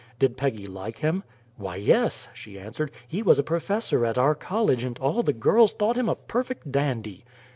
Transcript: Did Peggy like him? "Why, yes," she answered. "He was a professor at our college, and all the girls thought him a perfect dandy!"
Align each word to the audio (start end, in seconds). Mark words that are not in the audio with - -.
Did 0.17 0.35
Peggy 0.35 0.65
like 0.65 0.97
him? 0.97 1.21
"Why, 1.57 1.75
yes," 1.75 2.27
she 2.33 2.57
answered. 2.57 2.89
"He 3.07 3.21
was 3.21 3.37
a 3.37 3.43
professor 3.43 4.03
at 4.03 4.17
our 4.17 4.33
college, 4.33 4.83
and 4.83 4.97
all 4.97 5.21
the 5.21 5.31
girls 5.31 5.73
thought 5.73 5.95
him 5.95 6.09
a 6.09 6.15
perfect 6.15 6.71
dandy!" 6.71 7.23